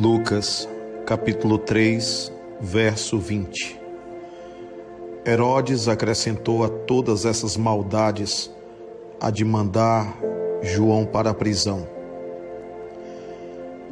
[0.00, 0.68] Lucas,
[1.04, 3.80] capítulo 3, verso 20.
[5.26, 8.48] Herodes acrescentou a todas essas maldades
[9.20, 10.16] a de mandar
[10.62, 11.88] João para a prisão.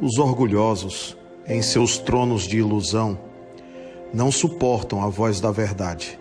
[0.01, 3.19] Os orgulhosos, em seus tronos de ilusão,
[4.13, 6.17] não suportam a voz da verdade.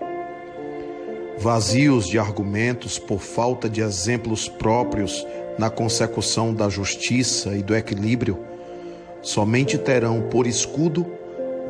[1.38, 5.24] Vazios de argumentos por falta de exemplos próprios
[5.56, 8.55] na consecução da justiça e do equilíbrio,
[9.22, 11.06] somente terão por escudo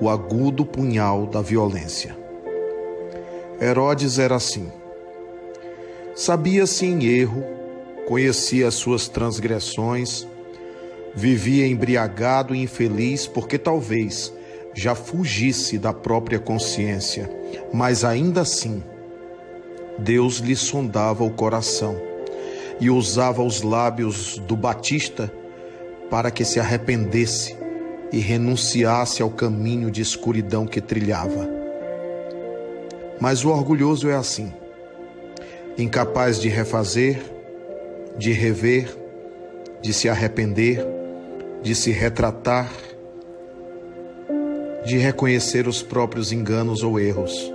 [0.00, 2.16] o agudo punhal da violência.
[3.60, 4.70] Herodes era assim.
[6.14, 7.42] Sabia-se em erro,
[8.06, 10.26] conhecia as suas transgressões,
[11.14, 14.32] vivia embriagado e infeliz porque talvez
[14.74, 17.30] já fugisse da própria consciência,
[17.72, 18.82] mas ainda assim
[19.98, 21.96] Deus lhe sondava o coração
[22.78, 25.32] e usava os lábios do Batista
[26.10, 27.56] para que se arrependesse
[28.12, 31.48] e renunciasse ao caminho de escuridão que trilhava.
[33.20, 34.52] Mas o orgulhoso é assim,
[35.76, 37.20] incapaz de refazer,
[38.16, 38.94] de rever,
[39.82, 40.86] de se arrepender,
[41.62, 42.70] de se retratar,
[44.84, 47.52] de reconhecer os próprios enganos ou erros.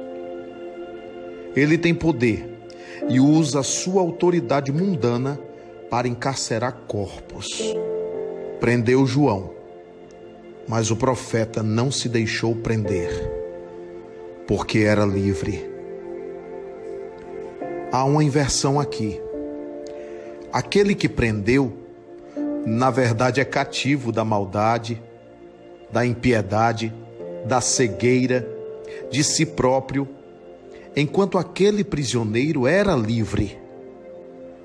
[1.55, 2.49] Ele tem poder
[3.09, 5.39] e usa sua autoridade mundana
[5.89, 7.75] para encarcerar corpos
[8.61, 9.49] prendeu João,
[10.67, 13.09] mas o profeta não se deixou prender,
[14.47, 15.67] porque era livre.
[17.91, 19.19] Há uma inversão aqui.
[20.53, 21.73] Aquele que prendeu,
[22.63, 25.01] na verdade, é cativo da maldade,
[25.91, 26.93] da impiedade,
[27.47, 28.47] da cegueira,
[29.09, 30.07] de si próprio,
[30.95, 33.57] enquanto aquele prisioneiro era livre.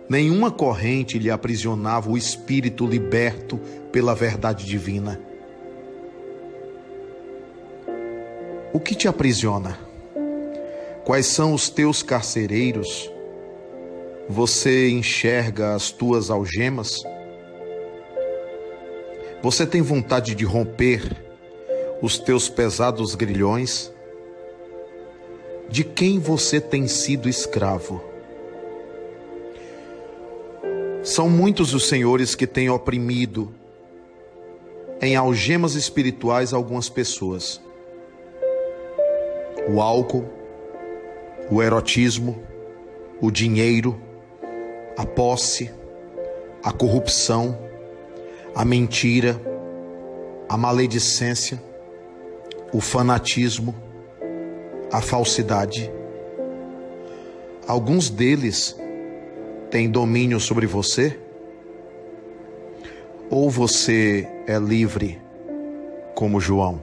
[0.09, 3.59] Nenhuma corrente lhe aprisionava o espírito liberto
[3.91, 5.21] pela verdade divina.
[8.73, 9.79] O que te aprisiona?
[11.05, 13.11] Quais são os teus carcereiros?
[14.29, 17.03] Você enxerga as tuas algemas?
[19.43, 21.03] Você tem vontade de romper
[22.01, 23.93] os teus pesados grilhões?
[25.69, 28.16] De quem você tem sido escravo?
[31.17, 33.51] São muitos os senhores que têm oprimido
[35.01, 37.59] em algemas espirituais algumas pessoas.
[39.67, 40.27] O álcool,
[41.51, 42.39] o erotismo,
[43.19, 43.99] o dinheiro,
[44.95, 45.71] a posse,
[46.63, 47.59] a corrupção,
[48.55, 49.41] a mentira,
[50.51, 51.63] a maledicência,
[52.75, 53.75] o fanatismo,
[54.93, 55.91] a falsidade.
[57.67, 58.79] Alguns deles
[59.77, 61.21] tem domínio sobre você?
[63.29, 65.21] Ou você é livre
[66.15, 66.83] como João?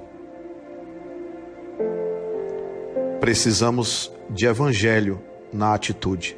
[3.19, 5.19] Precisamos de evangelho
[5.51, 6.37] na atitude.